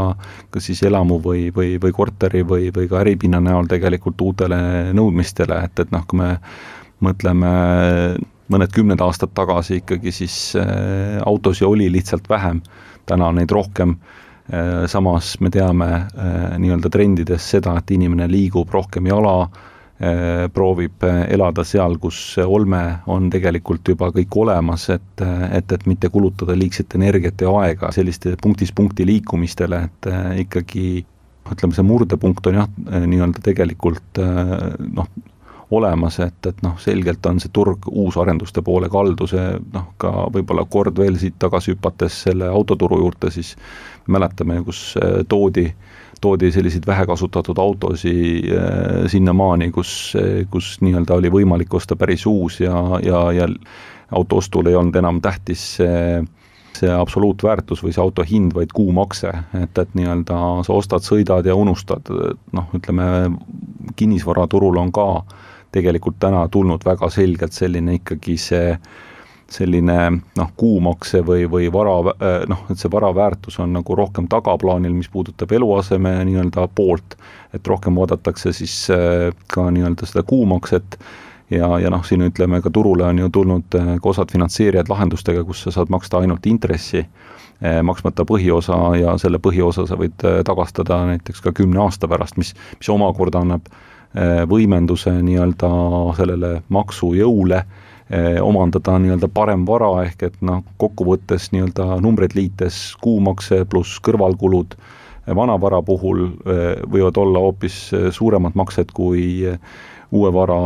kas 0.55 0.69
siis 0.71 0.85
elamu 0.87 1.17
või, 1.25 1.49
või, 1.57 1.73
või 1.83 1.97
korteri 1.97 2.45
või, 2.47 2.69
või 2.77 2.87
ka 2.87 3.01
äripinna 3.01 3.41
näol 3.43 3.67
tegelikult 3.67 4.23
uutele 4.23 4.61
nõudmistele, 4.95 5.59
et, 5.67 5.83
et 5.83 5.91
noh, 5.91 6.07
kui 6.07 6.21
me 6.21 6.31
mõtleme 7.03 7.51
mõned 8.55 8.77
kümned 8.77 9.03
aastad 9.03 9.35
tagasi 9.35 9.81
ikkagi, 9.81 10.15
siis 10.15 10.39
autosid 11.27 11.67
oli 11.67 11.91
lihtsalt 11.99 12.31
vähem, 12.31 12.63
täna 13.11 13.33
on 13.33 13.43
neid 13.43 13.51
rohkem. 13.51 13.99
Äh, 13.99 14.28
samas 14.89 15.35
me 15.45 15.51
teame 15.53 15.89
äh, 15.95 16.55
nii-öelda 16.61 16.91
trendides 16.93 17.51
seda, 17.55 17.77
et 17.79 17.91
inimene 17.93 18.29
liigub 18.31 18.71
rohkem 18.73 19.09
jala, 19.11 19.49
äh, 20.01 20.47
proovib 20.55 21.05
elada 21.05 21.65
seal, 21.69 21.99
kus 22.01 22.21
olme 22.45 22.83
on 23.13 23.29
tegelikult 23.33 23.93
juba 23.93 24.09
kõik 24.15 24.41
olemas, 24.45 24.89
et, 24.95 25.25
et, 25.53 25.73
et 25.77 25.87
mitte 25.91 26.09
kulutada 26.15 26.57
liigset 26.57 26.97
energiat 26.97 27.45
ja 27.45 27.53
aega 27.63 27.93
selliste 27.93 28.37
punktist 28.43 28.77
punkti 28.79 29.07
liikumistele, 29.09 29.85
et 29.91 30.13
ikkagi 30.47 30.89
ütleme, 31.49 31.73
see 31.73 31.85
murdepunkt 31.85 32.49
on 32.51 32.63
jah, 32.63 32.73
nii-öelda 33.09 33.41
tegelikult 33.45 34.21
noh, 34.21 35.09
olemas, 35.71 36.19
et, 36.21 36.47
et 36.47 36.63
noh, 36.65 36.77
selgelt 36.81 37.27
on 37.29 37.41
see 37.43 37.53
turg 37.53 37.89
uusarenduste 37.91 38.63
poole 38.65 38.89
kaldu, 38.93 39.27
see 39.29 39.45
noh, 39.75 39.91
ka 40.01 40.13
võib-olla 40.33 40.65
kord 40.71 40.97
veel 40.99 41.19
siit 41.21 41.37
tagasi 41.41 41.75
hüpates 41.75 42.23
selle 42.25 42.49
autoturu 42.49 43.01
juurde, 43.03 43.31
siis 43.33 43.55
mäletame, 44.09 44.63
kus 44.65 44.95
äh, 45.01 45.21
toodi, 45.29 45.67
toodi 46.25 46.51
selliseid 46.55 46.89
vähekasutatud 46.89 47.61
autosid 47.61 48.49
äh, 48.49 49.05
sinnamaani, 49.13 49.71
kus, 49.75 49.93
kus 50.51 50.77
nii-öelda 50.85 51.21
oli 51.21 51.33
võimalik 51.37 51.75
osta 51.77 51.97
päris 51.97 52.25
uus 52.27 52.63
ja, 52.65 52.81
ja, 53.05 53.27
ja 53.37 53.49
auto 54.17 54.41
ostul 54.41 54.71
ei 54.71 54.79
olnud 54.79 54.97
enam 54.97 55.23
tähtis 55.25 55.75
see 55.77 56.25
see 56.79 56.91
absoluutväärtus 56.95 57.81
või 57.83 57.91
see 57.91 58.03
auto 58.05 58.23
hind, 58.23 58.53
vaid 58.55 58.71
kuumakse, 58.77 59.33
et, 59.59 59.79
et 59.83 59.95
nii-öelda 59.99 60.37
sa 60.63 60.77
ostad, 60.77 61.03
sõidad 61.03 61.47
ja 61.49 61.57
unustad, 61.59 62.07
noh, 62.55 62.69
ütleme 62.77 63.09
kinnisvaraturul 63.99 64.79
on 64.79 64.93
ka 64.95 65.07
äh, 65.17 65.49
tegelikult 65.73 66.17
täna 66.21 66.47
tulnud 66.49 66.85
väga 66.85 67.11
selgelt 67.13 67.53
selline 67.53 67.99
ikkagi 68.01 68.37
see 68.41 68.73
selline 69.49 69.97
noh, 70.37 70.51
kuumakse 70.61 71.23
või, 71.25 71.47
või 71.49 71.71
vara, 71.73 71.95
noh, 72.49 72.67
et 72.69 72.81
see 72.81 72.91
vara 72.93 73.09
väärtus 73.17 73.57
on 73.63 73.73
nagu 73.79 73.97
rohkem 73.97 74.29
tagaplaanil, 74.29 74.93
mis 74.93 75.09
puudutab 75.13 75.53
eluaseme 75.57 76.13
nii-öelda 76.29 76.67
poolt, 76.77 77.17
et 77.57 77.67
rohkem 77.67 77.97
vaadatakse 77.97 78.53
siis 78.57 78.77
äh, 78.93 79.31
ka 79.49 79.71
nii-öelda 79.73 80.09
seda 80.09 80.23
kuumakset 80.29 80.99
ja, 81.51 81.71
ja 81.81 81.93
noh, 81.93 82.05
siin 82.05 82.27
ütleme 82.29 82.61
ka 82.65 82.73
turule 82.75 83.09
on 83.09 83.25
ju 83.25 83.33
tulnud 83.33 83.81
äh, 83.81 83.95
ka 83.97 84.13
osad 84.13 84.33
finantseerijad 84.33 84.93
lahendustega, 84.93 85.45
kus 85.49 85.65
sa 85.65 85.73
saad 85.79 85.93
maksta 85.97 86.21
ainult 86.21 86.45
intressi, 86.47 87.07
äh, 87.65 87.81
maksmata 87.81 88.29
põhiosa 88.29 88.77
ja 89.01 89.17
selle 89.23 89.41
põhiosa 89.41 89.89
sa 89.89 89.97
võid 89.97 90.29
tagastada 90.45 91.07
näiteks 91.15 91.41
ka 91.41 91.57
kümne 91.57 91.87
aasta 91.87 92.11
pärast, 92.11 92.37
mis, 92.37 92.53
mis 92.77 92.93
omakorda 92.93 93.47
annab 93.47 93.73
võimenduse 94.49 95.13
nii-öelda 95.23 95.69
sellele 96.17 96.63
maksujõule, 96.73 97.59
äh, 97.59 98.39
omandada 98.43 98.97
nii-öelda 98.99 99.29
parem 99.29 99.67
vara, 99.69 99.91
ehk 100.07 100.23
et 100.31 100.39
noh, 100.41 100.63
kokkuvõttes 100.81 101.51
nii-öelda 101.53 102.01
numbreid 102.01 102.37
liites 102.39 102.97
kuumakse 103.05 103.65
pluss 103.69 104.01
kõrvalkulud 104.01 104.79
äh, 104.79 104.97
vana 105.35 105.59
vara 105.61 105.81
puhul 105.83 106.29
võivad 106.89 107.19
olla 107.21 107.43
hoopis 107.45 107.91
suuremad 108.17 108.57
maksed 108.59 108.93
kui 108.97 109.45
uue 110.09 110.33
vara 110.33 110.59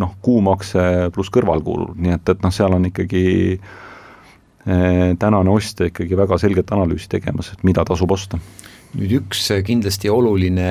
noh, 0.00 0.14
kuumakse 0.24 1.10
pluss 1.12 1.32
kõrvalkulud, 1.32 1.98
nii 2.00 2.16
et, 2.16 2.32
et 2.32 2.42
noh, 2.44 2.54
seal 2.54 2.72
on 2.76 2.88
ikkagi 2.88 3.24
tänane 5.20 5.52
ostja 5.52 5.88
ikkagi 5.88 6.16
väga 6.16 6.38
selget 6.40 6.72
analüüsi 6.72 7.08
tegemas, 7.12 7.52
et 7.52 7.64
mida 7.64 7.84
tasub 7.84 8.12
osta. 8.12 8.40
nüüd 8.96 9.20
üks 9.20 9.46
kindlasti 9.64 10.10
oluline 10.10 10.70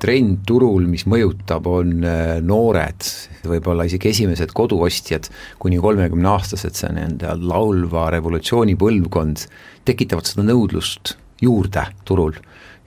trend 0.00 0.42
turul, 0.48 0.86
mis 0.90 1.06
mõjutab, 1.08 1.66
on 1.70 2.04
äh, 2.06 2.36
noored, 2.44 3.08
võib-olla 3.46 3.86
isegi 3.88 4.10
esimesed 4.12 4.52
koduostjad, 4.56 5.30
kuni 5.62 5.80
kolmekümneaastased, 5.82 6.78
see 6.78 6.92
nende 6.96 7.32
laulva 7.40 8.08
revolutsiooni 8.14 8.76
põlvkond, 8.80 9.46
tekitavad 9.86 10.28
seda 10.28 10.46
nõudlust 10.46 11.16
juurde 11.42 11.88
turul. 12.04 12.36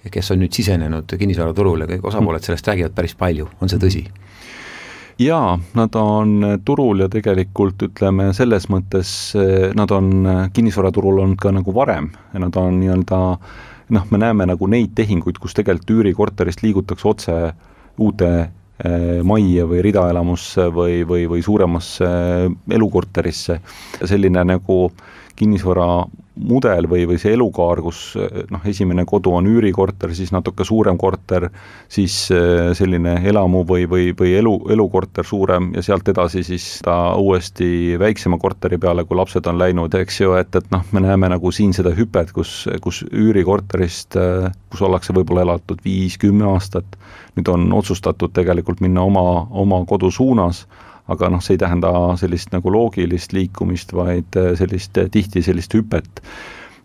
kes 0.09 0.31
on 0.31 0.39
nüüd 0.41 0.55
sisenenud 0.55 1.11
kinnisvaraturule, 1.19 1.85
kõik 1.85 2.05
osapooled 2.07 2.41
sellest 2.41 2.67
räägivad 2.67 2.95
päris 2.95 3.13
palju, 3.19 3.49
on 3.61 3.69
see 3.69 3.81
tõsi? 3.81 4.05
jaa, 5.19 5.57
nad 5.75 5.95
on 5.99 6.61
turul 6.65 7.03
ja 7.03 7.09
tegelikult 7.11 7.83
ütleme, 7.89 8.29
selles 8.33 8.69
mõttes 8.71 9.09
äh, 9.35 9.73
nad 9.75 9.91
on 9.91 10.49
kinnisvaraturul 10.53 11.25
olnud 11.25 11.41
ka 11.41 11.51
nagu 11.51 11.75
varem, 11.75 12.13
nad 12.33 12.55
on 12.57 12.79
nii-öelda 12.79 13.19
noh, 13.89 14.05
me 14.11 14.21
näeme 14.21 14.47
nagu 14.49 14.69
neid 14.69 14.93
tehinguid, 14.97 15.39
kus 15.41 15.55
tegelikult 15.57 15.97
üürikorterist 15.97 16.63
liigutakse 16.63 17.07
otse 17.09 17.35
uute 17.99 18.31
eh, 18.39 19.19
majja 19.25 19.65
või 19.69 19.83
ridaelamusse 19.85 20.69
või, 20.73 21.01
või, 21.07 21.25
või 21.31 21.43
suuremasse 21.45 22.09
elukorterisse. 22.77 23.59
selline 24.05 24.45
nagu 24.45 24.81
kinnisvara 25.39 26.05
mudel 26.39 26.87
või, 26.89 27.03
või 27.09 27.19
see 27.21 27.33
elukaar, 27.35 27.81
kus 27.83 28.13
noh, 28.51 28.63
esimene 28.69 29.05
kodu 29.07 29.33
on 29.35 29.47
üürikorter, 29.49 30.13
siis 30.15 30.31
natuke 30.35 30.65
suurem 30.67 30.97
korter, 30.99 31.49
siis 31.91 32.15
eh, 32.35 32.71
selline 32.77 33.17
elamu 33.29 33.63
või, 33.67 33.85
või, 33.89 34.09
või 34.17 34.33
elu, 34.39 34.55
elukorter 34.75 35.27
suurem 35.27 35.71
ja 35.75 35.83
sealt 35.85 36.07
edasi 36.11 36.43
siis 36.47 36.67
ta 36.85 37.15
uuesti 37.19 37.99
väiksema 37.99 38.39
korteri 38.41 38.79
peale, 38.81 39.05
kui 39.05 39.19
lapsed 39.19 39.47
on 39.51 39.59
läinud, 39.59 39.95
eks 39.99 40.21
ju, 40.21 40.35
et, 40.39 40.55
et 40.55 40.69
noh, 40.73 40.85
me 40.95 41.03
näeme 41.05 41.31
nagu 41.33 41.51
siin 41.55 41.73
seda 41.75 41.93
hüpet, 41.95 42.33
kus, 42.35 42.63
kus 42.83 43.03
üürikorterist, 43.09 44.17
kus 44.71 44.85
ollakse 44.85 45.15
võib-olla 45.15 45.47
elatud 45.47 45.81
viis-kümme 45.85 46.47
aastat, 46.53 46.99
nüüd 47.37 47.51
on 47.51 47.67
otsustatud 47.75 48.33
tegelikult 48.35 48.83
minna 48.85 49.03
oma, 49.05 49.25
oma 49.51 49.83
kodu 49.89 50.11
suunas 50.13 50.65
aga 51.09 51.29
noh, 51.33 51.41
see 51.43 51.57
ei 51.57 51.63
tähenda 51.63 51.91
sellist 52.19 52.53
nagu 52.53 52.71
loogilist 52.73 53.33
liikumist, 53.35 53.93
vaid 53.97 54.37
äh, 54.39 54.53
sellist, 54.59 54.97
äh, 54.97 55.09
tihti 55.11 55.41
sellist 55.45 55.73
hüpet 55.77 56.21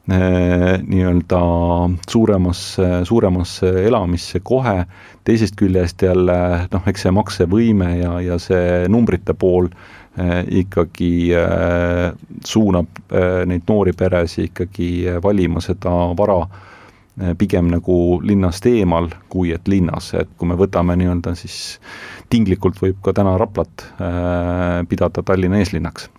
äh, 0.09 0.81
nii-öelda 0.85 1.41
suuremasse, 2.11 2.89
suuremasse 3.09 3.75
elamisse 3.85 4.41
kohe, 4.45 4.85
teisest 5.25 5.59
küljest 5.61 6.05
jälle 6.05 6.39
noh, 6.73 6.89
eks 6.91 7.07
see 7.07 7.15
maksevõime 7.15 7.91
ja, 8.01 8.17
ja 8.25 8.41
see 8.43 8.85
numbrite 8.93 9.37
pool 9.37 9.71
ikkagi 10.15 11.35
suunab 12.47 13.01
neid 13.51 13.65
noori 13.67 13.91
peresid 13.99 14.53
ikkagi 14.53 15.17
valima 15.25 15.59
seda 15.65 15.91
vara 16.15 16.37
pigem 17.39 17.69
nagu 17.71 17.97
linnast 18.27 18.67
eemal, 18.67 19.09
kui 19.31 19.53
et 19.55 19.69
linnas, 19.71 20.11
et 20.19 20.31
kui 20.39 20.51
me 20.51 20.59
võtame 20.59 20.97
nii-öelda 20.99 21.37
siis 21.39 21.79
tinglikult 22.33 22.81
võib 22.83 22.99
ka 23.05 23.15
täna 23.15 23.37
Raplat 23.39 23.87
äh, 24.03 24.83
pidada 24.91 25.23
Tallinna 25.23 25.63
eeslinnaks 25.63 26.11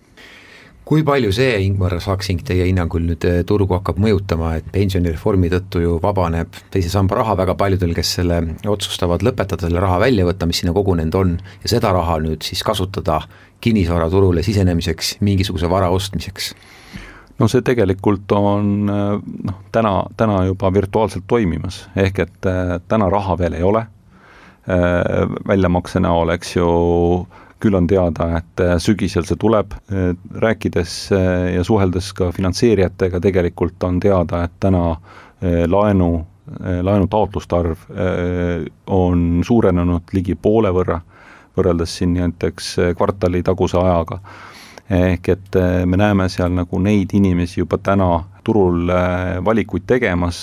kui 0.86 1.02
palju 1.02 1.32
see, 1.34 1.56
Ingmar 1.66 1.96
Saksing, 2.02 2.44
teie 2.46 2.68
hinnangul 2.68 3.02
nüüd 3.08 3.24
äh, 3.26 3.40
turgu 3.48 3.74
hakkab 3.74 3.98
mõjutama, 4.02 4.52
et 4.60 4.68
pensionireformi 4.74 5.50
tõttu 5.50 5.82
ju 5.82 5.96
vabaneb 6.02 6.54
teise 6.70 6.92
samba 6.92 7.18
raha 7.18 7.34
väga 7.40 7.56
paljudel, 7.58 7.94
kes 7.96 8.12
selle 8.20 8.38
otsustavad 8.70 9.24
lõpetada, 9.26 9.66
selle 9.66 9.82
raha 9.82 9.98
välja 10.04 10.28
võtta, 10.28 10.46
mis 10.46 10.62
sinna 10.62 10.74
kogunenud 10.76 11.18
on, 11.18 11.34
ja 11.64 11.72
seda 11.74 11.90
raha 11.96 12.20
nüüd 12.22 12.46
siis 12.46 12.62
kasutada 12.66 13.18
kinnisvaraturule 13.66 14.46
sisenemiseks, 14.46 15.16
mingisuguse 15.26 15.70
vara 15.70 15.90
ostmiseks? 15.90 16.52
No 17.38 17.48
see 17.48 17.62
tegelikult 17.62 18.32
on 18.32 18.88
äh, 18.92 19.18
noh, 19.50 19.60
täna, 19.72 19.98
täna 20.16 20.44
juba 20.46 20.72
virtuaalselt 20.74 21.26
toimimas, 21.26 21.86
ehk 21.96 22.24
et 22.26 22.50
täna 22.88 23.10
raha 23.12 23.38
veel 23.38 23.58
ei 23.58 23.62
ole 23.66 23.86
Äh, 24.66 25.28
väljamakse 25.46 26.00
näol, 26.02 26.32
eks 26.34 26.56
ju, 26.56 26.66
küll 27.62 27.76
on 27.78 27.86
teada, 27.86 28.40
et 28.40 28.62
sügisel 28.82 29.22
see 29.24 29.38
tuleb, 29.40 29.70
rääkides 30.42 30.94
ja 31.54 31.62
suheldes 31.64 32.10
ka 32.18 32.32
finantseerijatega, 32.34 33.20
tegelikult 33.22 33.86
on 33.86 34.00
teada, 34.02 34.42
et 34.44 34.58
täna 34.60 34.82
laenu, 35.70 36.08
laenutaotluste 36.84 37.56
arv 37.56 37.86
on 38.92 39.24
suurenenud 39.46 40.12
ligi 40.12 40.36
poole 40.36 40.74
võrra, 40.76 40.98
võrreldes 41.56 41.96
siin 41.96 42.12
näiteks 42.18 42.74
kvartali 42.98 43.40
taguse 43.46 43.80
ajaga. 43.80 44.20
Ehk 44.90 45.28
et 45.32 45.56
me 45.86 45.98
näeme 45.98 46.28
seal 46.30 46.52
nagu 46.54 46.78
neid 46.78 47.10
inimesi 47.18 47.60
juba 47.60 47.78
täna 47.82 48.10
turul 48.46 48.86
valikuid 49.44 49.82
tegemas, 49.90 50.38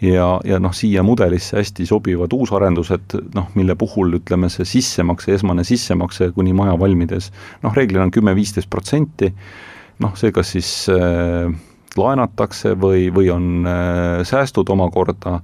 ja, 0.00 0.26
ja 0.44 0.58
noh, 0.62 0.72
siia 0.74 1.02
mudelisse 1.04 1.58
hästi 1.58 1.86
sobivad 1.88 2.32
uusarendused, 2.32 3.16
noh, 3.36 3.50
mille 3.58 3.76
puhul 3.78 4.16
ütleme, 4.20 4.50
see 4.52 4.66
sissemakse, 4.68 5.34
esmane 5.36 5.64
sissemakse 5.66 6.30
kuni 6.36 6.54
maja 6.56 6.76
valmides, 6.80 7.30
noh, 7.64 7.74
reeglina 7.76 8.06
on 8.08 8.14
kümme-viisteist 8.14 8.70
protsenti, 8.72 9.30
noh, 10.00 10.14
see 10.18 10.32
kas 10.34 10.54
siis 10.56 10.70
äh, 10.92 11.50
laenatakse 12.00 12.76
või, 12.80 13.08
või 13.14 13.32
on 13.34 13.50
äh, 13.68 14.22
säästud 14.28 14.72
omakorda, 14.72 15.40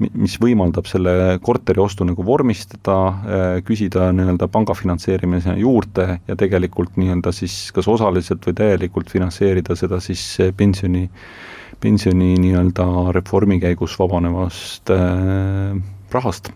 mis 0.00 0.36
võimaldab 0.40 0.88
selle 0.88 1.12
korteri 1.44 1.82
ostu 1.82 2.06
nagu 2.08 2.24
vormistada, 2.24 2.96
küsida 3.66 4.08
nii-öelda 4.16 4.48
panga 4.52 4.74
finantseerimise 4.76 5.56
juurde 5.60 6.06
ja 6.28 6.36
tegelikult 6.40 6.96
nii-öelda 7.00 7.32
siis 7.36 7.56
kas 7.76 7.88
osaliselt 7.90 8.46
või 8.48 8.56
täielikult 8.62 9.12
finantseerida 9.12 9.76
seda 9.76 10.00
siis 10.04 10.24
pensioni, 10.56 11.04
pensioni 11.80 12.32
nii-öelda 12.40 13.12
reformi 13.16 13.60
käigus 13.60 13.98
vabanevast 14.00 14.92
äh, 14.96 15.76
rahast 16.12 16.52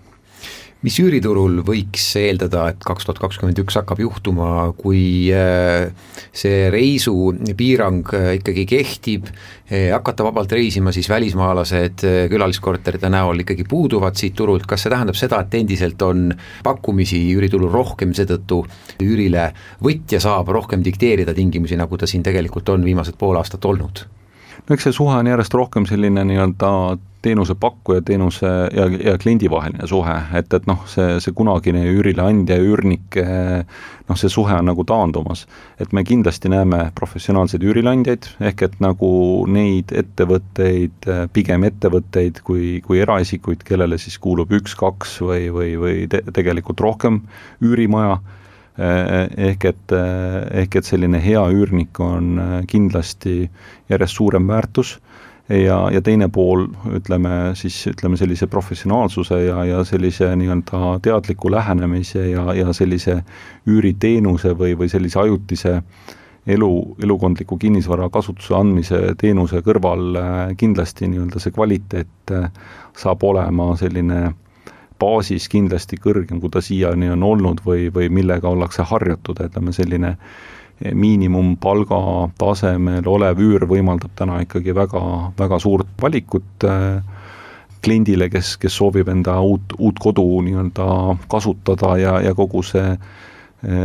mis 0.84 0.96
üüriturul 1.00 1.62
võiks 1.64 2.04
eeldada, 2.20 2.66
et 2.74 2.82
kaks 2.84 3.06
tuhat 3.06 3.20
kakskümmend 3.22 3.58
üks 3.62 3.78
hakkab 3.78 4.02
juhtuma, 4.04 4.48
kui 4.76 5.30
äh, 5.32 5.88
see 6.36 6.68
reisupiirang 6.72 8.12
äh, 8.12 8.26
ikkagi 8.38 8.66
kehtib, 8.68 9.30
äh, 9.70 9.88
hakata 9.94 10.26
vabalt 10.26 10.52
reisima, 10.52 10.92
siis 10.92 11.08
välismaalased 11.08 12.04
külaliskorterite 12.32 13.08
näol 13.12 13.40
ikkagi 13.46 13.64
puuduvad 13.68 14.18
siit 14.20 14.36
turult, 14.36 14.68
kas 14.68 14.84
see 14.84 14.92
tähendab 14.92 15.18
seda, 15.18 15.40
et 15.40 15.56
endiselt 15.56 16.04
on 16.04 16.26
pakkumisi 16.66 17.22
üüriturul 17.32 17.72
rohkem, 17.72 18.12
seetõttu 18.16 18.60
üürile 19.04 19.50
võtja 19.84 20.20
saab 20.20 20.52
rohkem 20.52 20.84
dikteerida 20.84 21.36
tingimusi, 21.36 21.80
nagu 21.80 21.96
ta 21.96 22.10
siin 22.10 22.26
tegelikult 22.26 22.68
on 22.74 22.84
viimased 22.84 23.16
pool 23.20 23.40
aastat 23.40 23.64
olnud? 23.64 24.04
No 24.62 24.76
eks 24.76 24.88
see 24.88 24.96
suhe 25.00 25.16
on 25.16 25.28
järjest 25.30 25.54
rohkem 25.54 25.88
selline 25.90 26.24
nii-öelda 26.28 26.70
teenusepakkuja, 27.24 28.02
teenuse 28.04 28.46
ja, 28.76 28.84
ja 29.10 29.14
kliendi 29.18 29.48
vaheline 29.50 29.86
suhe, 29.88 30.14
et, 30.36 30.52
et 30.52 30.66
noh, 30.68 30.82
see, 30.90 31.16
see 31.24 31.32
kunagine 31.36 31.80
üürileandja 31.88 32.58
ja 32.58 32.66
üürnik, 32.66 33.16
noh, 33.16 34.18
see 34.20 34.28
suhe 34.32 34.52
on 34.58 34.68
nagu 34.68 34.84
taandumas. 34.88 35.46
et 35.80 35.92
me 35.96 36.04
kindlasti 36.04 36.52
näeme 36.52 36.90
professionaalseid 36.98 37.64
üürileandjaid, 37.64 38.28
ehk 38.50 38.66
et 38.68 38.76
nagu 38.84 39.10
neid 39.48 39.94
ettevõtteid, 39.96 41.08
pigem 41.32 41.64
ettevõtteid 41.70 42.42
kui, 42.44 42.80
kui 42.84 43.00
eraisikuid, 43.00 43.64
kellele 43.64 43.98
siis 43.98 44.20
kuulub 44.20 44.52
üks-kaks 44.60 45.18
või, 45.24 45.48
või, 45.54 45.74
või 45.80 46.06
te, 46.12 46.20
tegelikult 46.32 46.84
rohkem 46.84 47.22
üürimaja 47.64 48.20
ehk 48.78 49.64
et, 49.70 49.92
ehk 49.94 50.76
et 50.80 50.86
selline 50.86 51.20
hea 51.22 51.42
üürnik 51.54 52.00
on 52.02 52.40
kindlasti 52.66 53.44
järjest 53.90 54.16
suurem 54.18 54.48
väärtus. 54.50 54.98
Ja, 55.48 55.90
ja 55.92 56.00
teine 56.00 56.30
pool, 56.32 56.70
ütleme 56.96 57.52
siis, 57.52 57.76
ütleme 57.90 58.16
sellise 58.16 58.46
professionaalsuse 58.48 59.42
ja, 59.44 59.58
ja 59.68 59.82
sellise 59.84 60.30
nii-öelda 60.40 60.94
teadliku 61.04 61.50
lähenemise 61.52 62.30
ja, 62.30 62.46
ja 62.56 62.72
sellise 62.72 63.18
üüriteenuse 63.68 64.54
või, 64.56 64.72
või 64.80 64.88
sellise 64.88 65.20
ajutise 65.20 65.74
elu, 66.46 66.70
elukondliku 67.04 67.58
kinnisvara 67.60 68.08
kasutuse 68.12 68.56
andmise 68.56 69.02
teenuse 69.20 69.60
kõrval 69.66 70.16
kindlasti 70.56 71.10
nii-öelda 71.12 71.44
see 71.44 71.52
kvaliteet 71.52 72.34
saab 72.96 73.28
olema 73.28 73.74
selline 73.76 74.30
baasis 75.00 75.48
kindlasti 75.52 75.98
kõrgem, 76.00 76.40
kui 76.40 76.52
ta 76.52 76.62
siiani 76.62 77.10
on 77.14 77.22
olnud 77.22 77.62
või, 77.66 77.88
või 77.94 78.10
millega 78.12 78.48
ollakse 78.48 78.86
harjutud, 78.86 79.40
ütleme 79.44 79.72
selline 79.74 80.16
miinimumpalga 80.94 81.98
tasemel 82.38 83.06
olev 83.08 83.38
üür 83.40 83.66
võimaldab 83.70 84.14
täna 84.18 84.40
ikkagi 84.42 84.74
väga, 84.74 85.02
väga 85.38 85.58
suurt 85.62 85.92
valikut 86.02 86.66
äh, 86.66 87.02
kliendile, 87.84 88.28
kes, 88.32 88.56
kes 88.60 88.76
soovib 88.80 89.08
enda 89.12 89.36
uut, 89.44 89.76
uut 89.78 90.00
kodu 90.00 90.24
nii-öelda 90.46 90.86
kasutada 91.30 91.94
ja, 92.00 92.16
ja 92.24 92.34
kogu 92.34 92.62
see 92.66 92.96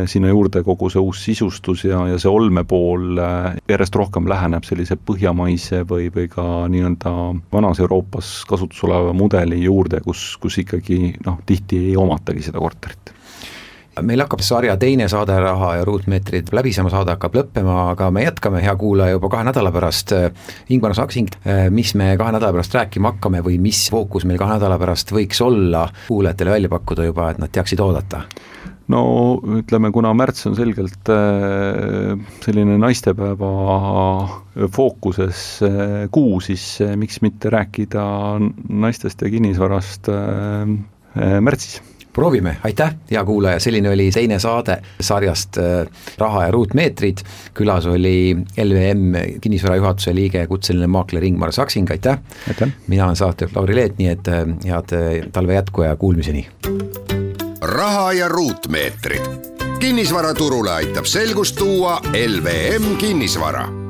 sinna 0.10 0.32
juurde 0.32 0.64
kogu 0.64 0.90
see 0.92 1.02
uus 1.02 1.24
sisustus 1.24 1.86
ja, 1.86 2.02
ja 2.10 2.18
see 2.20 2.32
olmepool 2.32 3.20
äh, 3.22 3.60
järjest 3.70 3.96
rohkem 3.96 4.28
läheneb 4.30 4.68
sellise 4.68 4.98
põhjamaise 4.98 5.84
või, 5.90 6.10
või 6.16 6.28
ka 6.32 6.46
nii-öelda 6.72 7.14
vanas 7.54 7.80
Euroopas 7.84 8.34
kasutusel 8.50 8.92
oleva 8.92 9.14
mudeli 9.14 9.64
juurde, 9.64 10.02
kus, 10.06 10.34
kus 10.42 10.60
ikkagi 10.64 11.16
noh, 11.26 11.40
tihti 11.46 11.86
ei 11.92 11.96
omatagi 12.00 12.50
seda 12.50 12.62
korterit 12.64 13.16
meil 14.06 14.22
hakkab 14.24 14.40
sarja 14.46 14.76
teine 14.80 15.10
saade 15.12 15.36
Raha 15.44 15.74
ja 15.80 15.86
ruutmeetrid 15.88 16.54
läbi, 16.56 16.72
sama 16.76 16.92
saade 16.94 17.12
hakkab 17.16 17.36
lõppema, 17.36 17.76
aga 17.94 18.10
me 18.16 18.24
jätkame, 18.24 18.62
hea 18.64 18.76
kuulaja, 18.80 19.18
juba 19.18 19.32
kahe 19.34 19.44
nädala 19.48 19.74
pärast. 19.76 20.14
Ingvar 20.72 20.96
Saksing, 20.96 21.34
mis 21.76 21.92
me 22.00 22.14
kahe 22.20 22.36
nädala 22.36 22.56
pärast 22.56 22.78
rääkima 22.78 23.14
hakkame 23.16 23.44
või 23.46 23.58
mis 23.62 23.88
fookus 23.92 24.28
meil 24.30 24.40
kahe 24.40 24.56
nädala 24.56 24.80
pärast 24.80 25.12
võiks 25.16 25.42
olla 25.44 25.88
kuulajatele 26.08 26.56
välja 26.56 26.72
pakkuda 26.72 27.10
juba, 27.10 27.32
et 27.34 27.44
nad 27.44 27.52
teaksid 27.52 27.84
oodata? 27.84 28.24
No 28.90 29.02
ütleme, 29.60 29.92
kuna 29.96 30.14
märts 30.18 30.48
on 30.50 30.58
selgelt 30.58 31.12
äh, 31.14 32.16
selline 32.46 32.80
naistepäeva 32.82 33.52
fookuses 34.76 35.44
äh, 35.66 36.08
kuu, 36.14 36.40
siis 36.44 36.66
äh, 36.86 36.96
miks 37.00 37.22
mitte 37.26 37.54
rääkida 37.54 38.04
naistest 38.70 39.22
ja 39.26 39.32
kinnisvarast 39.34 40.12
märtsis 41.20 41.80
proovime, 42.14 42.58
aitäh, 42.64 42.96
hea 43.12 43.22
kuulaja, 43.26 43.60
selline 43.64 43.92
oli 43.94 44.10
teine 44.12 44.40
saade 44.40 44.80
sarjast 45.02 45.60
äh, 45.62 45.86
Raha 46.18 46.44
ja 46.48 46.52
ruutmeetrid. 46.52 47.24
külas 47.54 47.88
oli 47.88 48.36
LVM 48.64 49.40
kinnisvara 49.42 49.78
juhatuse 49.80 50.16
liige, 50.16 50.48
kutseline 50.48 50.88
maakler 50.88 51.24
Ingmar 51.24 51.54
Saksing, 51.56 51.92
aitäh, 51.92 52.20
aitäh.! 52.48 52.76
mina 52.88 53.06
olen 53.06 53.16
saatejuht 53.16 53.56
Lauri 53.56 53.76
Leet, 53.76 53.98
nii 54.02 54.12
et 54.16 54.28
äh, 54.28 54.44
head 54.66 54.98
äh, 54.98 55.32
talve 55.32 55.58
jätku 55.60 55.88
ja 55.88 55.96
kuulmiseni! 55.96 56.48
Raha 57.62 58.14
ja 58.14 58.28
ruutmeetrid. 58.28 59.22
kinnisvaraturule 59.80 60.72
aitab 60.72 61.06
selgust 61.06 61.56
tuua 61.56 62.02
LVM 62.28 62.96
kinnisvara 62.98 63.89